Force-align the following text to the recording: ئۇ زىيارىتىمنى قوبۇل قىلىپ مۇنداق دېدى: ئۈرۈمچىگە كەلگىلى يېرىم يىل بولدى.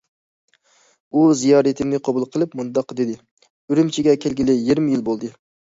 ئۇ 1.17 1.21
زىيارىتىمنى 1.41 2.01
قوبۇل 2.09 2.27
قىلىپ 2.37 2.59
مۇنداق 2.61 2.97
دېدى: 3.03 3.19
ئۈرۈمچىگە 3.51 4.21
كەلگىلى 4.27 4.59
يېرىم 4.67 4.95
يىل 4.97 5.11
بولدى. 5.13 5.37